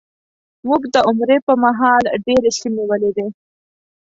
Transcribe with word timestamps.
موږ 0.67 0.81
د 0.93 0.95
عمرې 1.07 1.37
په 1.47 1.53
مهال 1.63 2.03
ډېرې 2.25 2.51
سیمې 2.59 2.83
ولیدې. 2.89 3.27